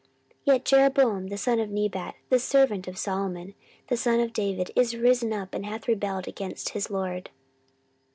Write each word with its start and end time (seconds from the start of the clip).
14:013:006 0.01 0.09
Yet 0.45 0.65
Jeroboam 0.65 1.27
the 1.27 1.37
son 1.37 1.59
of 1.59 1.69
Nebat, 1.69 2.15
the 2.29 2.39
servant 2.39 2.87
of 2.87 2.97
Solomon 2.97 3.53
the 3.87 3.95
son 3.95 4.19
of 4.19 4.33
David, 4.33 4.71
is 4.75 4.97
risen 4.97 5.31
up, 5.31 5.53
and 5.53 5.63
hath 5.63 5.87
rebelled 5.87 6.27
against 6.27 6.69
his 6.69 6.89
lord. 6.89 7.29